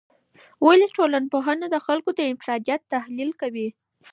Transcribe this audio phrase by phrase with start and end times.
[0.65, 3.67] ولي ټولنپوهنه د خلګو د انفرادیت تحلیل کوي؟